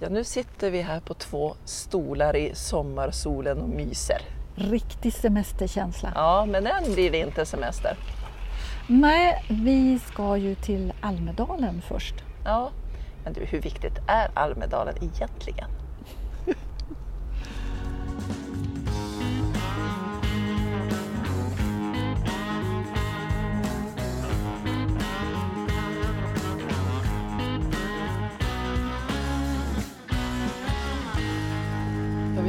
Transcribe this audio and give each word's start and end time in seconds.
Ja, 0.00 0.08
nu 0.08 0.24
sitter 0.24 0.70
vi 0.70 0.82
här 0.82 1.00
på 1.00 1.14
två 1.14 1.54
stolar 1.64 2.36
i 2.36 2.54
sommarsolen 2.54 3.58
och 3.58 3.68
myser. 3.68 4.18
Riktig 4.54 5.12
semesterkänsla. 5.12 6.12
Ja, 6.14 6.46
men 6.48 6.66
än 6.66 6.94
blir 6.94 7.10
det 7.10 7.18
inte 7.18 7.46
semester. 7.46 7.96
Nej, 8.86 9.44
vi 9.48 9.98
ska 9.98 10.36
ju 10.36 10.54
till 10.54 10.92
Almedalen 11.00 11.82
först. 11.88 12.14
Ja, 12.44 12.70
men 13.24 13.32
du, 13.32 13.44
hur 13.44 13.60
viktigt 13.60 13.98
är 14.08 14.30
Almedalen 14.34 14.94
egentligen? 14.96 15.70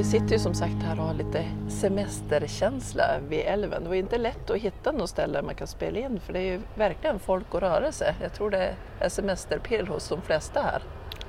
Sitter 0.08 0.32
ju 0.32 0.40
som 0.40 0.54
sagt 0.54 0.84
här 0.84 1.00
och 1.00 1.06
har 1.06 1.14
lite 1.14 1.46
semesterkänsla 1.70 3.04
vid 3.30 3.40
älven. 3.40 3.84
Det 3.84 3.90
var 3.90 3.96
inte 3.96 4.18
lätt 4.18 4.50
att 4.50 4.58
hitta 4.58 4.92
något 4.92 5.10
ställe 5.10 5.42
man 5.42 5.56
kan 5.56 5.68
spela 5.68 6.00
in 6.00 6.20
för 6.20 6.34
det 6.34 6.40
är 6.40 6.44
ju 6.44 6.62
verkligen 6.76 7.20
folk 7.20 7.54
och 7.54 7.62
rörelse. 7.62 8.16
Jag 8.22 8.34
tror 8.34 8.50
det 8.50 8.76
är 9.00 9.10
semesterpirr 9.10 9.86
hos 9.86 10.10
de 10.10 10.22
flesta 10.22 10.62
här. 10.62 10.82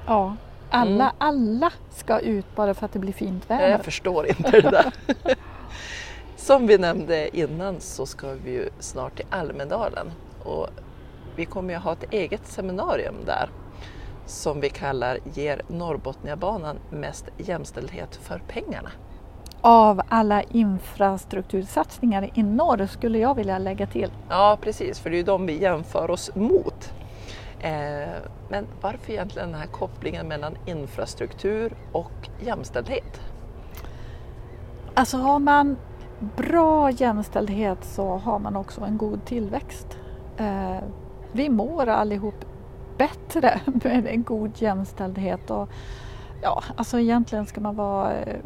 Ja, 0.07 0.37
alla, 0.71 1.13
alla 1.19 1.73
ska 1.91 2.19
ut 2.19 2.57
bara 2.57 2.75
för 2.75 2.87
att 2.87 2.93
det 2.93 2.99
blir 2.99 3.13
fint 3.13 3.51
väder. 3.51 3.69
Jag 3.69 3.85
förstår 3.85 4.27
inte 4.27 4.51
det 4.51 4.71
där. 4.71 4.93
Som 6.37 6.67
vi 6.67 6.79
nämnde 6.79 7.37
innan 7.37 7.81
så 7.81 8.07
ska 8.07 8.33
vi 8.33 8.51
ju 8.51 8.69
snart 8.79 9.17
till 9.17 9.27
Almedalen 9.31 10.13
och 10.45 10.69
vi 11.37 11.45
kommer 11.45 11.75
ju 11.75 11.79
ha 11.79 11.93
ett 11.93 12.13
eget 12.13 12.47
seminarium 12.47 13.17
där 13.27 13.49
som 14.29 14.61
vi 14.61 14.71
kallar 14.71 15.19
Ger 15.35 15.63
Norrbotniabanan 15.69 16.79
mest 16.91 17.25
jämställdhet 17.39 18.17
för 18.17 18.43
pengarna? 18.49 18.91
Av 19.61 20.03
alla 20.09 20.43
infrastruktursatsningar 20.43 22.31
i 22.35 22.43
norr 22.43 22.87
skulle 22.87 23.19
jag 23.19 23.35
vilja 23.35 23.59
lägga 23.59 23.87
till. 23.87 24.11
Ja 24.29 24.59
precis, 24.61 25.01
för 25.01 25.11
det 25.11 25.17
är 25.17 25.19
ju 25.19 25.25
de 25.25 25.47
vi 25.47 25.63
jämför 25.63 26.11
oss 26.11 26.31
mot. 26.35 26.93
Eh, 27.61 28.09
men 28.49 28.67
varför 28.81 29.13
egentligen 29.13 29.51
den 29.51 29.61
här 29.61 29.67
kopplingen 29.67 30.29
mellan 30.29 30.57
infrastruktur 30.67 31.73
och 31.93 32.29
jämställdhet? 32.41 33.21
Alltså 34.95 35.17
har 35.17 35.39
man 35.39 35.77
bra 36.37 36.91
jämställdhet 36.91 37.85
så 37.85 38.17
har 38.17 38.39
man 38.39 38.57
också 38.57 38.81
en 38.81 38.99
god 38.99 39.25
tillväxt. 39.25 39.99
Eh, 40.37 40.79
vi 41.33 41.49
mår 41.49 41.87
allihop 41.87 42.45
bättre 42.99 43.61
med 43.85 44.07
en 44.07 44.23
god 44.23 44.63
jämställdhet. 44.63 45.51
Och, 45.51 45.69
ja, 46.43 46.63
alltså 46.77 47.01
egentligen 47.01 47.47
ska 47.47 47.61
man 47.61 47.77
vara 47.77 48.13
eh, 48.13 48.37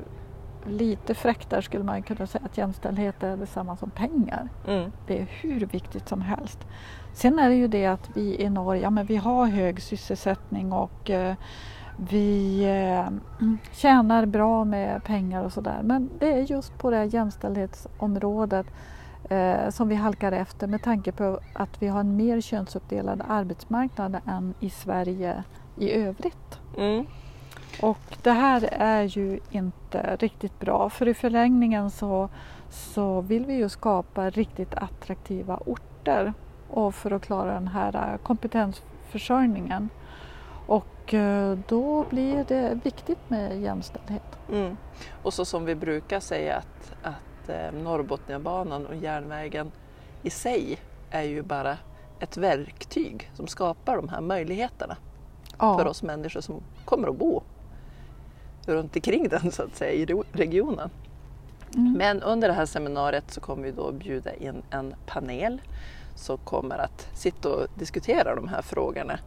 lite 0.66 1.14
fräck 1.14 1.50
där 1.50 1.60
skulle 1.60 1.84
man 1.84 2.02
kunna 2.02 2.26
säga 2.26 2.44
att 2.44 2.58
jämställdhet 2.58 3.22
är 3.22 3.36
detsamma 3.36 3.76
som 3.76 3.90
pengar. 3.90 4.48
Mm. 4.68 4.92
Det 5.06 5.18
är 5.20 5.26
hur 5.30 5.66
viktigt 5.66 6.08
som 6.08 6.20
helst. 6.20 6.58
Sen 7.12 7.38
är 7.38 7.48
det 7.48 7.54
ju 7.54 7.68
det 7.68 7.86
att 7.86 8.10
vi 8.14 8.40
i 8.42 8.50
Norge, 8.50 8.82
ja, 8.82 8.90
men 8.90 9.06
vi 9.06 9.16
har 9.16 9.46
hög 9.46 9.82
sysselsättning 9.82 10.72
och 10.72 11.10
eh, 11.10 11.34
vi 11.96 12.64
eh, 12.64 13.46
tjänar 13.72 14.26
bra 14.26 14.64
med 14.64 15.04
pengar 15.04 15.44
och 15.44 15.52
sådär. 15.52 15.80
Men 15.82 16.10
det 16.18 16.32
är 16.32 16.40
just 16.40 16.78
på 16.78 16.90
det 16.90 16.96
här 16.96 17.14
jämställdhetsområdet 17.14 18.66
eh, 19.30 19.70
som 19.70 19.88
vi 19.88 19.94
halkar 19.94 20.32
efter 20.32 20.66
med 20.66 20.82
tanke 20.82 21.12
på 21.12 21.40
att 21.52 21.82
vi 21.82 21.88
har 21.88 22.00
en 22.00 22.16
mer 22.16 22.40
könsuppdelad 22.40 23.22
arbetsmarknad 23.28 24.20
än 24.26 24.54
i 24.60 24.70
Sverige 24.70 25.44
i 25.76 25.92
övrigt. 25.92 26.60
Mm. 26.78 27.06
Och 27.80 28.16
det 28.22 28.30
här 28.30 28.68
är 28.72 29.02
ju 29.02 29.40
inte 29.50 30.16
riktigt 30.16 30.60
bra 30.60 30.90
för 30.90 31.08
i 31.08 31.14
förlängningen 31.14 31.90
så, 31.90 32.28
så 32.70 33.20
vill 33.20 33.46
vi 33.46 33.54
ju 33.54 33.68
skapa 33.68 34.30
riktigt 34.30 34.74
attraktiva 34.74 35.56
orter 35.56 36.34
och 36.68 36.94
för 36.94 37.10
att 37.10 37.22
klara 37.22 37.54
den 37.54 37.68
här 37.68 38.18
kompetensförsörjningen. 38.22 39.88
Och 40.66 41.14
eh, 41.14 41.58
då 41.68 42.04
blir 42.10 42.44
det 42.48 42.80
viktigt 42.84 43.30
med 43.30 43.60
jämställdhet. 43.60 44.38
Mm. 44.52 44.76
Och 45.22 45.34
så 45.34 45.44
som 45.44 45.64
vi 45.64 45.74
brukar 45.74 46.20
säga 46.20 46.56
att, 46.56 46.92
att 47.02 47.31
eh, 47.48 47.72
Norrbotniabanan 47.72 48.86
och 48.86 48.96
järnvägen 48.96 49.72
i 50.22 50.30
sig 50.30 50.78
är 51.10 51.22
ju 51.22 51.42
bara 51.42 51.78
ett 52.20 52.36
verktyg 52.36 53.30
som 53.34 53.46
skapar 53.46 53.96
de 53.96 54.08
här 54.08 54.20
möjligheterna 54.20 54.96
Ja. 55.58 55.78
för 55.78 55.86
oss 55.86 56.02
människor 56.02 56.40
som 56.40 56.62
kommer 56.84 57.08
att 57.08 57.16
bo 57.18 57.42
runt 58.66 58.96
omkring 58.96 59.28
den 59.28 59.52
så 59.52 59.62
att 59.62 59.76
säga 59.76 59.92
i 59.92 60.06
regionen. 60.32 60.90
Mm. 61.74 61.92
Men 61.92 62.22
under 62.22 62.48
det 62.48 62.54
här 62.54 62.66
seminariet 62.66 63.30
så 63.30 63.40
kommer 63.40 63.62
vi 63.62 63.70
då 63.70 63.92
bjuda 63.92 64.34
in 64.34 64.62
en 64.70 64.94
panel 65.06 65.60
som 66.14 66.38
kommer 66.38 66.78
att 66.78 67.08
sitta 67.14 67.48
och 67.48 67.66
diskutera 67.74 68.34
de 68.34 68.48
här 68.48 68.62
frågorna. 68.62 69.18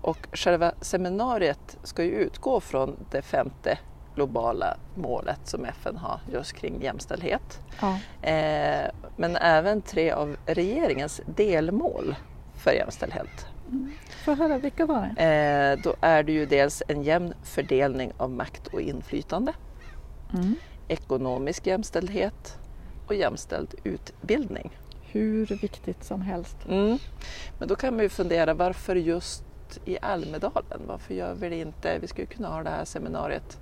Och 0.00 0.28
själva 0.32 0.72
seminariet 0.80 1.78
ska 1.82 2.04
ju 2.04 2.10
utgå 2.10 2.60
från 2.60 2.96
det 3.10 3.22
femte 3.22 3.78
globala 4.16 4.76
målet 4.94 5.40
som 5.44 5.64
FN 5.64 5.96
har 5.96 6.20
just 6.32 6.52
kring 6.52 6.82
jämställdhet. 6.82 7.60
Ja. 7.80 7.98
Eh, 8.28 8.90
men 9.16 9.36
även 9.36 9.82
tre 9.82 10.10
av 10.10 10.36
regeringens 10.46 11.20
delmål 11.26 12.16
för 12.54 12.70
jämställdhet. 12.72 13.46
Får 14.24 14.32
jag 14.32 14.36
höra, 14.48 14.58
vilka 14.58 14.86
var 14.86 15.10
det? 15.16 15.22
Eh, 15.24 15.82
då 15.82 15.94
är 16.00 16.22
det 16.22 16.32
ju 16.32 16.46
dels 16.46 16.82
en 16.88 17.02
jämn 17.02 17.34
fördelning 17.42 18.12
av 18.16 18.30
makt 18.30 18.66
och 18.66 18.80
inflytande, 18.80 19.52
Mm. 20.34 20.54
ekonomisk 20.88 21.66
jämställdhet 21.66 22.58
och 23.06 23.14
jämställd 23.14 23.74
utbildning. 23.84 24.70
Hur 25.02 25.46
viktigt 25.46 26.04
som 26.04 26.20
helst. 26.22 26.56
Mm. 26.68 26.98
Men 27.58 27.68
då 27.68 27.76
kan 27.76 27.94
man 27.94 28.02
ju 28.02 28.08
fundera 28.08 28.54
varför 28.54 28.96
just 28.96 29.42
i 29.84 29.98
Almedalen? 30.02 30.80
Varför 30.86 31.14
gör 31.14 31.34
vi 31.34 31.48
det 31.48 31.56
inte? 31.60 31.98
Vi 31.98 32.06
skulle 32.06 32.26
kunna 32.26 32.48
ha 32.48 32.62
det 32.62 32.70
här 32.70 32.84
seminariet 32.84 33.58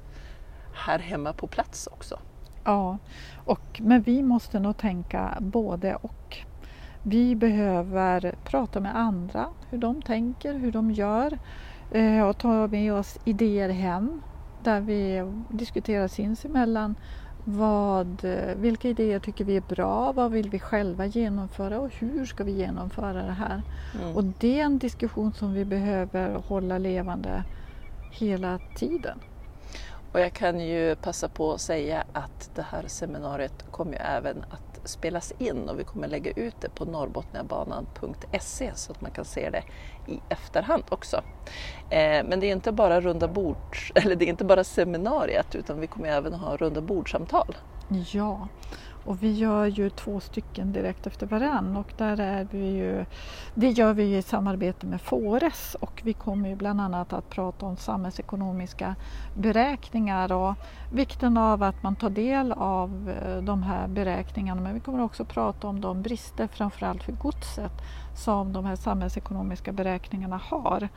här 0.75 0.99
hemma 0.99 1.33
på 1.33 1.47
plats 1.47 1.89
också. 1.93 2.19
Ja, 2.65 2.99
och, 3.45 3.81
men 3.81 4.03
vi 4.03 4.23
måste 4.23 4.61
nog 4.61 4.77
tänka 4.77 5.39
både 5.41 5.95
och. 5.95 6.37
Vi 7.03 7.37
behöver 7.37 8.35
prata 8.45 8.81
med 8.81 8.97
andra, 8.97 9.47
hur 9.71 9.79
de 9.79 10.03
tänker, 10.03 10.55
hur 10.55 10.73
de 10.73 10.91
gör 10.91 11.39
eh, 11.91 12.23
och 12.23 12.39
ta 12.39 12.67
med 12.67 12.93
oss 12.93 13.19
idéer 13.25 13.69
hem 13.69 14.23
där 14.63 14.81
vi 14.81 15.33
diskuterar 15.49 16.09
sinsemellan 16.09 16.95
vad, 17.45 18.25
vilka 18.57 18.89
idéer 18.89 19.19
tycker 19.19 19.45
vi 19.45 19.57
är 19.57 19.61
bra, 19.61 20.13
vad 20.13 20.33
vill 20.33 20.51
vi 20.51 20.59
själva 20.59 21.07
genomföra 21.07 21.81
och 21.81 21.91
hur 21.95 22.27
ska 22.27 22.45
vi 22.45 22.53
genomföra 22.53 23.23
det 23.23 23.33
här? 23.33 23.63
Mm. 24.03 24.17
Och 24.17 24.25
det 24.25 24.61
är 24.61 24.65
en 24.65 24.79
diskussion 24.79 25.33
som 25.33 25.53
vi 25.53 25.65
behöver 25.65 26.35
hålla 26.35 26.79
levande 26.79 27.45
hela 28.13 28.59
tiden. 28.77 29.19
Och 30.15 30.21
jag 30.21 30.33
kan 30.33 30.61
ju 30.61 30.95
passa 30.95 31.29
på 31.29 31.53
att 31.53 31.61
säga 31.61 32.05
att 32.13 32.51
det 32.55 32.63
här 32.63 32.85
seminariet 32.87 33.65
kommer 33.71 33.93
ju 33.93 33.99
även 33.99 34.45
att 34.51 34.81
spelas 34.89 35.33
in 35.39 35.69
och 35.69 35.79
vi 35.79 35.85
kommer 35.85 36.09
lägga 36.09 36.31
ut 36.31 36.55
det 36.61 36.69
på 36.69 36.85
norrbotniabanan.se 36.85 38.71
så 38.75 38.93
att 38.93 39.01
man 39.01 39.11
kan 39.11 39.25
se 39.25 39.51
det 39.51 39.63
i 40.13 40.21
efterhand 40.29 40.83
också. 40.89 41.17
Eh, 41.91 42.25
men 42.25 42.41
det 42.41 42.47
är 42.47 42.53
inte 42.53 42.73
bara 42.73 43.01
runda 43.01 43.29
bords, 43.29 43.93
eller 43.95 44.17
det 44.17 44.25
är 44.25 44.29
inte 44.29 44.45
bara 44.45 44.65
seminariet 44.65 45.55
utan 45.55 45.81
vi 45.81 45.87
kommer 45.87 46.09
även 46.09 46.33
ha 46.35 46.57
runda 46.57 46.81
bordsamtal. 46.81 47.57
Ja, 48.13 48.49
och 49.05 49.23
vi 49.23 49.33
gör 49.33 49.67
ju 49.67 49.91
två 49.91 50.21
stycken 50.21 50.73
direkt 50.73 51.07
efter 51.07 51.27
varann. 51.27 51.77
Och 51.77 51.93
där 51.97 52.21
är 52.21 52.47
vi 52.51 52.67
ju, 52.67 53.05
det 53.55 53.71
gör 53.71 53.93
vi 53.93 54.17
i 54.17 54.23
samarbete 54.23 54.87
med 54.87 55.01
Fores. 55.01 55.77
Och 55.81 56.03
vi 56.05 56.13
kommer 56.13 56.49
ju 56.49 56.55
bland 56.55 56.81
annat 56.81 57.13
att 57.13 57.31
prata 57.31 57.67
om 57.67 57.77
samhällsekonomiska 57.77 58.95
beräkningar. 59.35 60.33
Och 60.33 60.55
vikten 60.93 61.37
av 61.37 61.63
att 61.63 61.83
man 61.83 61.97
tar 61.97 62.11
del 62.11 62.53
av 62.53 63.15
eh, 63.23 63.43
de 63.43 63.63
här 63.63 63.89
beräkningarna. 63.89 64.61
Men 64.61 64.75
vi 64.75 64.81
kommer 64.81 65.03
också 65.03 65.25
prata 65.25 65.67
om 65.67 65.81
de 65.81 66.03
brister 66.03 66.47
framförallt 66.47 67.03
för 67.03 67.13
godset 67.13 67.73
som 68.17 68.53
de 68.53 68.65
här 68.65 68.77
samhällsekonomiska 68.77 69.73
beräkningarna 69.73 70.41
har. 70.45 70.89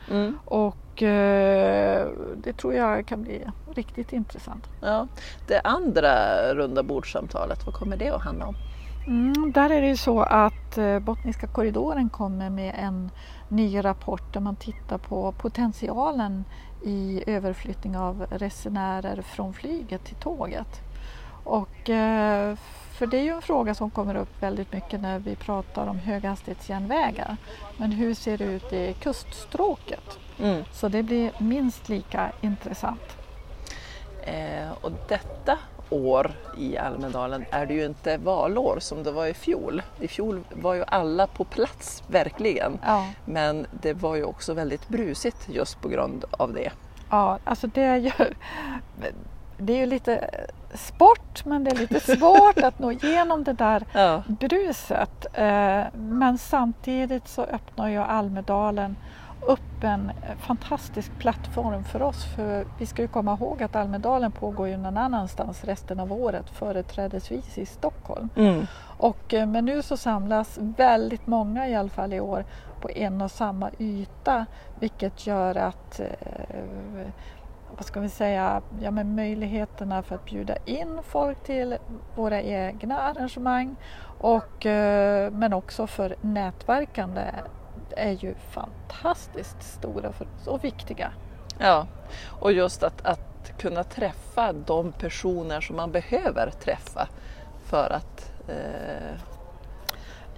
Och 0.44 1.02
eh, 1.02 2.08
det 2.36 2.52
tror 2.52 2.74
jag 2.74 3.06
kan 3.06 3.22
bli 3.22 3.46
riktigt 3.74 4.12
intressant. 4.12 4.66
Ja. 4.80 5.06
Det 5.46 5.60
andra 5.60 6.14
runda 6.54 6.82
bordssamtalet, 6.82 7.66
vad 7.66 7.74
kommer 7.74 7.96
det 7.98 8.10
att 8.10 8.22
handla 8.22 8.46
om? 8.46 8.54
Mm, 9.06 9.52
där 9.52 9.70
är 9.70 9.80
det 9.80 9.88
ju 9.88 9.96
så 9.96 10.20
att 10.20 10.78
eh, 10.78 10.98
Bottniska 10.98 11.46
korridoren 11.46 12.08
kommer 12.08 12.50
med 12.50 12.74
en 12.78 13.10
ny 13.48 13.84
rapport 13.84 14.32
där 14.32 14.40
man 14.40 14.56
tittar 14.56 14.98
på 14.98 15.32
potentialen 15.32 16.44
i 16.84 17.22
överflyttning 17.26 17.96
av 17.96 18.26
resenärer 18.30 19.22
från 19.22 19.54
flyget 19.54 20.04
till 20.04 20.16
tåget. 20.16 20.80
Och, 21.44 21.90
eh, 21.90 22.56
för 22.92 23.06
det 23.06 23.18
är 23.18 23.22
ju 23.22 23.34
en 23.34 23.42
fråga 23.42 23.74
som 23.74 23.90
kommer 23.90 24.14
upp 24.14 24.42
väldigt 24.42 24.72
mycket 24.72 25.00
när 25.00 25.18
vi 25.18 25.36
pratar 25.36 25.86
om 25.86 25.98
höghastighetsjärnvägar. 25.98 27.36
Men 27.76 27.92
hur 27.92 28.14
ser 28.14 28.38
det 28.38 28.44
ut 28.44 28.72
i 28.72 28.94
kuststråket? 29.00 30.18
Mm. 30.40 30.64
Så 30.72 30.88
det 30.88 31.02
blir 31.02 31.32
minst 31.38 31.88
lika 31.88 32.32
intressant. 32.40 33.16
Eh, 34.22 34.70
och 34.80 34.92
detta 35.08 35.58
år 35.90 36.30
i 36.58 36.78
Almedalen 36.78 37.44
är 37.50 37.66
det 37.66 37.74
ju 37.74 37.84
inte 37.84 38.16
valår 38.16 38.76
som 38.80 39.02
det 39.02 39.10
var 39.12 39.26
i 39.26 39.34
fjol. 39.34 39.82
I 40.00 40.08
fjol 40.08 40.40
var 40.50 40.74
ju 40.74 40.84
alla 40.86 41.26
på 41.26 41.44
plats, 41.44 42.02
verkligen. 42.06 42.78
Ja. 42.86 43.06
Men 43.24 43.66
det 43.70 43.92
var 43.92 44.16
ju 44.16 44.24
också 44.24 44.54
väldigt 44.54 44.88
brusigt 44.88 45.48
just 45.48 45.80
på 45.80 45.88
grund 45.88 46.24
av 46.30 46.52
det. 46.52 46.70
Ja, 47.10 47.38
alltså 47.44 47.66
det 47.66 47.82
är 47.82 47.96
ju, 47.96 48.10
det 49.58 49.72
är 49.72 49.76
ju 49.78 49.86
lite 49.86 50.30
sport 50.74 51.44
men 51.44 51.64
det 51.64 51.70
är 51.70 51.76
lite 51.76 52.00
svårt 52.16 52.58
att 52.58 52.78
nå 52.78 52.92
igenom 52.92 53.44
det 53.44 53.52
där 53.52 53.82
Ja, 53.92 54.22
bruset. 54.26 55.26
Eh, 55.32 55.82
Men 55.94 56.38
samtidigt 56.38 57.28
så 57.28 57.42
öppnar 57.42 57.88
ju 57.88 57.98
Almedalen 57.98 58.96
upp 59.48 59.84
en 59.84 60.12
fantastisk 60.38 61.18
plattform 61.18 61.84
för 61.84 62.02
oss. 62.02 62.24
För 62.24 62.66
vi 62.78 62.86
ska 62.86 63.02
ju 63.02 63.08
komma 63.08 63.34
ihåg 63.40 63.62
att 63.62 63.76
Almedalen 63.76 64.32
pågår 64.32 64.68
ju 64.68 64.76
någon 64.76 64.96
annanstans 64.96 65.64
resten 65.64 66.00
av 66.00 66.12
året, 66.12 66.50
företrädesvis 66.50 67.58
i 67.58 67.66
Stockholm. 67.66 68.28
mm. 68.36 68.66
Och, 68.98 69.34
eh, 69.34 69.46
men 69.46 69.64
nu 69.64 69.82
så 69.82 69.96
samlas 69.96 70.58
väldigt 70.60 71.26
många 71.26 71.68
i 71.68 71.74
alla 71.74 71.88
fall 71.88 72.12
i 72.12 72.20
år 72.20 72.44
på 72.80 72.90
en 72.90 73.22
och 73.22 73.30
samma 73.30 73.70
yta 73.78 74.46
vilket 74.80 75.26
gör 75.26 75.54
att 75.54 76.00
eh, 76.00 77.06
vad 77.76 77.84
ska 77.84 78.00
vi 78.00 78.08
säga, 78.08 78.62
ja, 78.80 78.90
men 78.90 79.14
möjligheterna 79.14 80.02
för 80.02 80.14
att 80.14 80.24
bjuda 80.24 80.56
in 80.64 80.98
folk 81.02 81.42
till 81.42 81.76
våra 82.14 82.42
egna 82.42 83.00
arrangemang 83.00 83.76
och, 84.20 84.66
eh, 84.66 85.30
men 85.30 85.52
också 85.52 85.86
för 85.86 86.16
nätverkande 86.20 87.22
är 87.96 88.12
ju 88.12 88.34
fantastiskt 88.50 89.62
stora 89.62 90.12
för 90.12 90.24
oss 90.24 90.46
och 90.46 90.64
viktiga. 90.64 91.12
ja. 91.58 91.86
och 92.40 92.52
just 92.52 92.82
att, 92.82 93.06
att 93.06 93.52
kunna 93.58 93.84
träffa 93.84 94.52
de 94.52 94.92
personer 94.92 95.60
som 95.60 95.76
man 95.76 95.92
behöver 95.92 96.50
träffa 96.50 97.08
för 97.64 97.90
att 97.92 98.32
eh, 98.48 99.18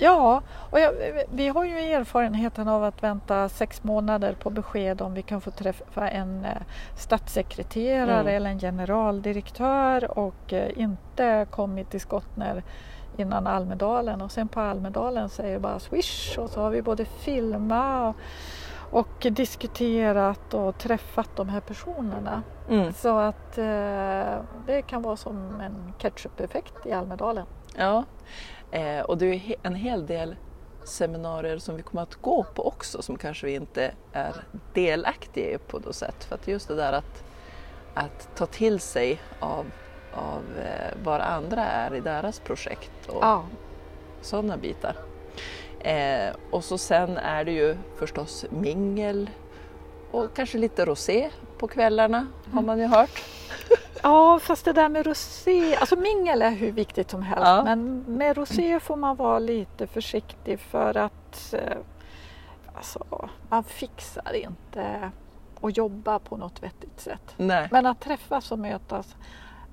Ja, 0.03 0.43
och 0.71 0.81
jag, 0.81 0.93
vi 1.33 1.49
har 1.49 1.65
ju 1.65 1.79
erfarenheten 1.79 2.69
av 2.69 2.85
att 2.85 3.03
vänta 3.03 3.49
sex 3.49 3.85
månader 3.85 4.33
på 4.33 4.51
besked 4.51 5.03
om 5.03 5.15
vi 5.15 5.23
kan 5.23 5.41
få 5.41 5.51
träffa 5.51 6.09
en 6.09 6.45
eh, 6.45 6.51
statssekreterare 6.97 8.21
Mm. 8.21 8.37
eller 8.37 8.51
en 8.51 8.59
generaldirektör 8.61 10.19
och 10.19 10.53
eh, 10.53 10.79
inte 10.79 11.47
kommit 11.51 11.91
till 11.91 12.01
skott 12.01 12.37
när 12.37 12.63
innan 13.17 13.47
Almedalen 13.47 14.23
och 14.23 14.33
sen 14.33 14.49
på 14.49 14.61
Almedalen 14.61 15.29
säger 15.29 15.53
det 15.53 15.61
bara 15.61 15.79
swish 15.79 16.39
och 16.39 16.51
så 16.51 16.61
har 16.61 16.71
vi 16.71 16.83
både 16.83 17.05
filmat 17.05 18.17
och, 18.91 18.99
och 19.01 19.27
diskuterat 19.31 20.55
och 20.55 20.79
träffat 20.79 21.37
de 21.37 21.49
här 21.49 21.61
personerna. 21.61 22.43
mm. 22.69 22.93
Så 22.93 23.19
att 23.19 23.59
eh, 23.59 24.45
det 24.67 24.83
kan 24.87 25.03
vara 25.03 25.17
som 25.17 25.61
en 25.61 25.93
ketchup-effekt 25.99 26.87
i 26.87 26.93
Almedalen. 26.93 27.47
Ja, 27.77 28.05
eh, 28.71 29.01
och 29.01 29.19
det 29.19 29.27
är 29.27 29.55
en 29.63 29.75
hel 29.75 30.07
del 30.07 30.37
seminarier 30.85 31.59
som 31.59 31.77
vi 31.77 31.83
kommer 31.83 32.03
att 32.03 32.15
gå 32.15 32.45
på 32.55 32.67
också 32.67 33.03
som 33.03 33.17
kanske 33.17 33.47
vi 33.47 33.55
inte 33.55 33.93
är 34.13 34.35
delaktiga 34.75 35.55
i 35.55 35.59
på 35.59 35.79
något 35.79 35.95
sätt. 35.95 36.25
För 36.25 36.35
att 36.35 36.49
just 36.49 36.69
det 36.69 36.75
där 36.75 36.93
att, 36.93 37.25
att 37.95 38.37
ta 38.37 38.47
till 38.47 38.81
sig 38.81 39.21
av, 39.41 39.67
av 40.15 40.40
vad 41.05 41.21
andra 41.21 41.65
är 41.65 41.95
i 41.95 42.01
deras 42.01 42.41
projekt 42.41 43.07
och 43.09 43.23
Ja. 43.25 43.45
sådana 44.21 44.57
bitar. 44.57 44.97
Eh, 45.81 46.35
och 46.51 46.65
så 46.65 46.79
sen 46.79 47.17
är 47.17 47.45
det 47.45 47.53
ju 47.53 47.77
förstås 47.99 48.45
mingel 48.51 49.31
och 50.11 50.35
kanske 50.37 50.59
lite 50.59 50.85
rosé 50.85 51.31
på 51.59 51.69
kvällarna 51.69 52.27
har 52.53 52.63
man 52.63 52.79
ju 52.79 52.87
hört. 52.87 53.23
Ja, 54.03 54.39
fast 54.39 54.65
det 54.65 54.73
där 54.73 54.89
med 54.89 55.07
rosé, 55.07 55.77
alltså 55.77 55.97
mingel 55.97 56.43
är 56.43 56.51
hur 56.51 56.73
viktigt 56.73 57.11
som 57.11 57.23
helst 57.23 57.43
Ja. 57.47 57.65
men 57.65 57.99
med 58.09 58.37
rosé 58.37 58.81
får 58.81 58.97
man 58.97 59.17
vara 59.17 59.39
lite 59.39 59.87
försiktig 59.87 60.61
för 60.61 60.97
att 60.97 61.53
eh, 61.55 61.77
alltså, 62.77 63.29
man 63.49 63.65
fixar 63.65 64.33
inte 64.33 65.11
att 65.61 65.77
jobba 65.77 66.19
på 66.19 66.37
något 66.37 66.63
vettigt 66.63 67.01
sätt. 67.01 67.35
Nej. 67.37 67.69
Men 67.71 67.87
att 67.87 68.01
träffas 68.01 68.53
och 68.53 68.59
mötas 68.59 69.17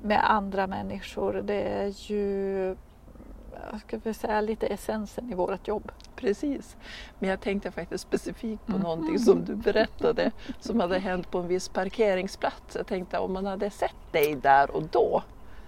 med 0.02 0.32
andra 0.32 0.68
människor 0.68 1.34
det 1.34 1.62
är 1.62 2.12
ju 2.12 2.76
ska 3.88 3.98
vi 4.04 4.14
säga, 4.14 4.42
lite 4.42 4.68
essensen 4.68 5.32
i 5.32 5.36
vårt 5.36 5.68
jobb. 5.68 5.92
Precis. 6.16 6.76
Men 7.20 7.30
jag 7.30 7.42
tänkte 7.42 7.72
faktiskt 7.72 8.02
specifikt 8.04 8.66
på 8.66 8.72
Mhm. 8.72 8.82
någonting 8.82 9.20
som 9.20 9.46
du 9.46 9.56
berättade 9.56 10.32
som 10.60 10.80
hade 10.80 11.00
hänt 11.00 11.32
på 11.32 11.38
en 11.40 11.48
viss 11.48 11.70
parkeringsplats. 11.70 12.76
Jag 12.76 12.88
tänkte 12.88 13.18
om 13.20 13.34
man 13.34 13.46
hade 13.46 13.70
sett 13.70 13.96
dig 14.12 14.36
där 14.36 14.72
och 14.76 14.84
då 14.92 15.24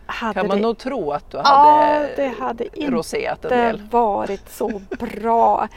Hade 0.06 0.34
kan 0.34 0.48
man 0.48 0.58
det 0.58 0.64
nog 0.64 0.78
tro 0.78 1.12
att 1.12 1.32
du 1.32 1.38
Ja, 1.38 1.44
hade 1.44 2.14
det 2.16 2.28
hade 2.40 2.64
inte 2.80 2.92
roséat 2.92 3.46
en 3.46 3.52
inte 3.52 3.66
del. 3.68 3.82
varit 3.92 4.50
så 4.50 4.82
bra. 5.00 5.68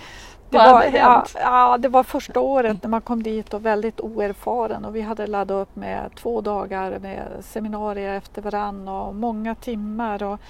Det 0.52 0.58
var, 0.58 0.84
ja, 0.94 1.24
ja, 1.34 1.78
det 1.78 1.88
var 1.88 2.02
första 2.02 2.40
året 2.40 2.82
när 2.82 2.90
man 2.90 3.00
kom 3.00 3.22
dit 3.22 3.54
och 3.54 3.66
väldigt 3.66 4.00
oerfaren 4.00 4.84
och 4.84 4.96
vi 4.96 5.00
hade 5.00 5.26
laddat 5.26 5.62
upp 5.62 5.76
med 5.76 6.10
två 6.14 6.40
dagar 6.40 6.98
med 6.98 7.22
seminarier 7.40 8.14
efter 8.14 8.42
varann 8.42 8.88
och 8.88 9.14
många 9.14 9.54
timmar. 9.54 10.22
Och 10.22 10.40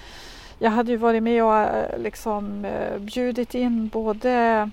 jag 0.59 0.71
hade 0.71 0.91
ju 0.91 0.97
varit 0.97 1.23
med 1.23 1.43
och 1.43 1.57
eh, 1.57 1.97
liksom 1.97 2.65
eh, 2.65 2.99
bjudit 2.99 3.55
in 3.55 3.87
både 3.87 4.69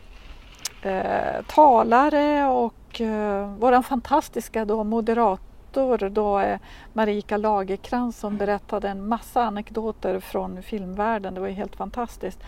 eh, 0.83 1.43
talare 1.47 2.47
och 2.47 3.01
eh, 3.01 3.47
våran 3.59 3.83
fantastiska 3.83 4.65
då 4.65 4.85
moderator 4.85 6.09
då 6.09 6.41
eh, 6.41 6.59
Marika 6.93 7.37
Lagerkrans 7.37 8.19
som 8.19 8.37
berättade 8.37 8.89
en 8.89 9.09
massa 9.09 9.43
anekdoter 9.43 10.21
från 10.21 10.63
filmvärlden. 10.63 11.35
Det 11.35 11.41
var 11.41 11.49
ju 11.49 11.55
helt 11.55 11.77
fantastiskt. 11.77 12.39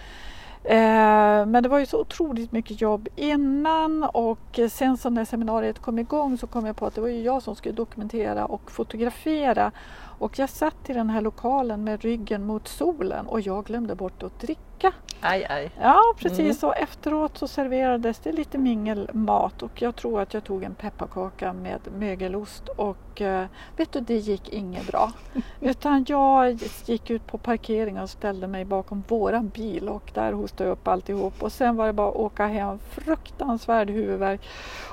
Eh, 0.65 1.47
men 1.47 1.63
det 1.63 1.69
var 1.69 1.79
ju 1.79 1.87
så 1.87 2.01
otroligt 2.01 2.53
mycket 2.53 2.81
jobb 2.81 3.09
innan 3.17 4.05
och 4.05 4.61
sen 4.71 4.97
som 4.97 5.15
när 5.15 5.25
seminariet 5.25 5.79
kom 5.79 5.99
igång 5.99 6.39
så 6.39 6.47
kom 6.47 6.67
jag 6.67 6.77
på 6.77 6.87
att 6.87 6.95
det 6.95 7.01
var 7.01 7.09
ju 7.09 7.23
jag 7.23 7.43
som 7.43 7.57
skulle 7.57 7.75
dokumentera 7.75 8.47
och 8.47 8.71
fotografera. 8.71 9.73
Och 10.23 10.39
jag 10.39 10.49
satt 10.51 10.91
i 10.91 10.93
den 10.93 11.11
här 11.11 11.21
lokalen 11.21 11.85
med 11.85 12.03
ryggen 12.03 12.47
mot 12.47 12.69
solen 12.69 13.27
och 13.27 13.41
jag 13.41 13.65
glömde 13.65 13.95
bort 13.95 14.23
att 14.23 14.41
dricka. 14.41 14.93
Aj, 15.21 15.47
aj. 15.51 15.71
Ja 15.81 16.01
precis 16.19 16.63
och 16.63 16.77
efteråt 16.77 17.39
så 17.39 17.49
serverades 17.49 18.19
det 18.19 18.33
lite 18.33 18.59
mingelmat 18.59 19.63
och 19.63 19.83
jag 19.83 19.97
tror 19.97 20.21
att 20.21 20.35
jag 20.35 20.45
tog 20.45 20.63
en 20.65 20.75
pepparkaka 20.75 21.53
med 21.53 21.81
mögelost 21.99 22.69
och 22.69 23.21
eh, 23.21 23.47
vet 23.77 23.93
du 23.93 24.01
det 24.01 24.17
gick 24.17 24.49
inget 24.49 24.87
bra. 24.87 25.13
Utan 25.61 26.05
jag 26.09 26.59
gick 26.87 27.11
ut 27.11 27.27
på 27.27 27.39
parkeringen 27.39 28.03
och 28.03 28.11
ställde 28.11 28.47
mig 28.47 28.65
bakom 28.65 29.03
våran 29.09 29.49
bil 29.49 29.89
och 29.89 30.11
där 30.15 30.33
hostade 30.33 30.69
jag 30.69 30.73
upp 30.73 30.89
alltihop 30.89 31.43
och 31.43 31.53
sen 31.53 31.77
var 31.77 31.87
det 31.87 31.93
bara 31.93 32.09
att 32.09 32.17
åka 32.17 32.47
hem 32.47 32.79
fruktansvärd 32.91 33.91
huvudvärk 33.91 34.41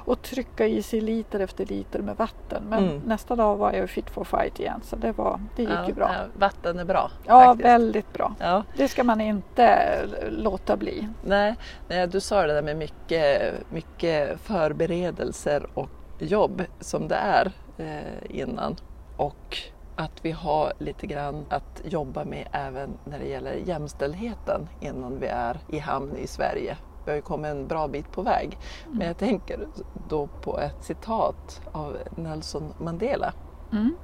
och 0.06 0.22
trycka 0.22 0.68
i 0.68 0.84
sig 0.84 1.02
liter 1.02 1.40
efter 1.40 1.66
liter 1.66 2.00
med 2.02 2.18
vatten. 2.18 2.64
Men 2.70 2.84
Mm. 2.84 3.02
nästa 3.06 3.36
dag 3.36 3.56
var 3.58 3.74
jag 3.74 3.90
fit 3.90 4.10
for 4.10 4.24
fight 4.24 4.60
igen 4.60 4.82
så 4.84 4.96
det, 4.96 5.12
var, 5.20 5.40
det 5.56 5.62
gick 5.62 5.72
Ja, 5.72 5.88
ju 5.88 5.94
bra. 5.94 6.12
vatten 6.38 6.80
är 6.80 6.86
bra. 6.86 7.12
Ja, 7.26 7.44
faktiskt. 7.46 7.66
väldigt 7.66 8.14
bra. 8.14 8.36
Ja. 8.40 8.64
Det 8.78 8.88
ska 8.88 9.04
man 9.04 9.22
inte 9.22 10.00
låta 10.30 10.78
bli. 10.78 11.08
Nej, 11.26 11.56
nej, 11.88 12.08
du 12.08 12.20
sa 12.20 12.48
det 12.48 12.54
där 12.54 12.62
med 12.62 12.78
mycket, 12.78 13.54
mycket 13.72 14.40
förberedelser 14.40 15.68
och 15.74 15.90
jobb 16.20 16.64
som 16.80 17.08
det 17.08 17.16
är 17.16 17.52
eh, 17.78 18.40
innan. 18.40 18.76
Och 19.18 19.58
att 19.96 20.26
vi 20.26 20.32
har 20.32 20.74
lite 20.80 21.08
grann 21.08 21.46
att 21.50 21.82
jobba 21.84 22.24
med 22.26 22.48
även 22.52 22.90
när 23.06 23.20
det 23.20 23.26
gäller 23.28 23.54
jämställdheten 23.54 24.68
innan 24.82 25.20
vi 25.20 25.28
är 25.28 25.58
i 25.70 25.80
hamn 25.80 26.18
i 26.18 26.28
Sverige. 26.28 26.78
Vi 27.06 27.12
har 27.12 27.16
ju 27.16 27.22
kommit 27.22 27.52
en 27.52 27.68
bra 27.68 27.88
bit 27.88 28.12
på 28.12 28.22
väg. 28.22 28.58
Men 28.88 29.08
jag 29.08 29.18
tänker 29.18 29.68
då 30.10 30.28
på 30.28 30.60
ett 30.60 30.84
citat 30.84 31.62
av 31.72 31.98
Nelson 32.16 32.74
Mandela. 32.80 33.34
Mm. 33.72 33.96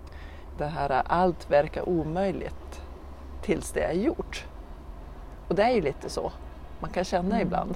Det 0.57 0.65
här 0.65 1.03
allt 1.05 1.51
verkar 1.51 1.89
omöjligt 1.89 2.81
tills 3.41 3.71
det 3.71 3.83
är 3.83 3.93
gjort. 3.93 4.45
Och 5.47 5.55
det 5.55 5.63
är 5.63 5.69
ju 5.71 5.81
lite 5.81 6.09
så. 6.09 6.31
Man 6.79 6.89
kan 6.89 7.03
känna 7.03 7.35
Mm. 7.35 7.47
ibland. 7.47 7.75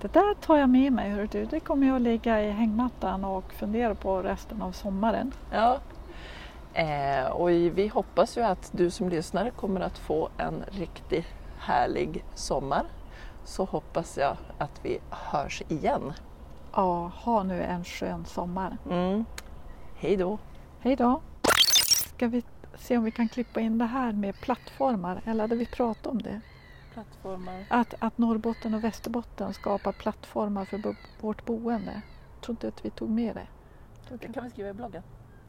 Det 0.00 0.12
där 0.12 0.34
tar 0.34 0.56
jag 0.56 0.68
med 0.70 0.92
mig. 0.92 1.10
Hör 1.10 1.28
du. 1.32 1.44
Det 1.44 1.60
kommer 1.60 1.86
jag 1.86 1.96
att 1.96 2.02
ligga 2.02 2.42
i 2.42 2.50
hängmattan 2.50 3.24
och 3.24 3.52
fundera 3.52 3.94
på 3.94 4.22
resten 4.22 4.62
av 4.62 4.72
sommaren. 4.72 5.32
Ja. 5.52 5.78
Eh, 6.74 7.26
och 7.26 7.48
vi 7.50 7.88
hoppas 7.88 8.36
ju 8.38 8.42
att 8.42 8.70
du 8.72 8.90
som 8.90 9.08
lyssnare 9.08 9.50
kommer 9.50 9.80
att 9.80 9.98
få 9.98 10.28
en 10.38 10.64
riktigt 10.70 11.26
härlig 11.58 12.24
sommar. 12.34 12.82
Så 13.44 13.64
hoppas 13.64 14.16
jag 14.18 14.36
att 14.58 14.80
vi 14.82 14.98
hörs 15.10 15.62
igen. 15.68 16.12
Ja, 16.74 17.10
ha 17.14 17.42
nu 17.42 17.62
en 17.62 17.84
skön 17.84 18.24
sommar. 18.24 18.76
Mm. 18.90 19.24
Hej 19.96 20.16
då! 20.16 20.38
Hej 20.80 20.96
då! 20.96 21.20
Ska 22.18 22.28
vi 22.28 22.42
se 22.74 22.98
om 22.98 23.04
vi 23.04 23.10
kan 23.10 23.28
klippa 23.28 23.60
in 23.60 23.78
det 23.78 23.84
här 23.84 24.12
med 24.12 24.40
plattformar 24.40 25.22
eller 25.24 25.44
hade 25.44 25.56
vi 25.56 25.66
pratat 25.66 26.06
om 26.06 26.22
det? 26.22 26.40
Plattformar. 26.92 27.66
Att, 27.70 27.94
att 27.98 28.18
Norrbotten 28.18 28.74
och 28.74 28.84
Västerbotten 28.84 29.54
skapar 29.54 29.92
plattformar 29.92 30.64
för 30.64 30.78
bo, 30.78 30.94
vårt 31.20 31.44
boende. 31.44 32.02
Jag 32.34 32.42
trodde 32.42 32.68
att 32.68 32.84
vi 32.84 32.90
tog 32.90 33.10
med 33.10 33.34
det. 33.34 33.46
Det 34.18 34.32
kan 34.32 34.44
vi 34.44 34.50
skriva 34.50 34.68
i 34.68 34.72
bloggen. 34.72 35.02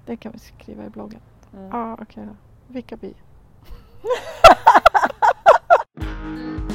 Det 0.05 0.17
kan 0.17 0.31
vi 0.31 0.39
skriva 0.39 0.85
i 0.85 0.89
bloggen. 0.89 1.21
Ja, 1.71 1.97
okej 2.01 2.25
då. 2.25 2.35
Vilka 2.67 2.97
bi? 2.97 3.13